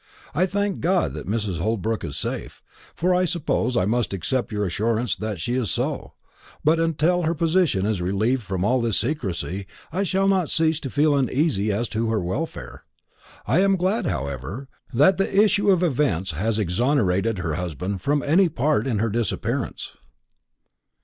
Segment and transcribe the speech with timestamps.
[0.33, 1.59] I thank God that Mrs.
[1.59, 2.63] Holbrook is safe,
[2.95, 6.13] for I suppose I must accept your assurance that she is so;
[6.63, 10.89] but until her position is relieved from all this secrecy, I shall not cease to
[10.89, 12.83] feel uneasy as to her welfare.
[13.45, 18.49] I am glad, however, that the issue of events has exonerated her husband from any
[18.49, 19.95] part in her disappearance."